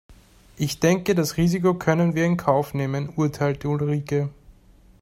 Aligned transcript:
"Ich 0.57 0.79
denke 0.79 1.13
das 1.13 1.37
Risiko 1.37 1.75
können 1.75 2.15
wir 2.15 2.25
in 2.25 2.35
Kauf 2.35 2.73
nehmen", 2.73 3.09
urteilte 3.17 3.69
Ulrike. 3.69 4.29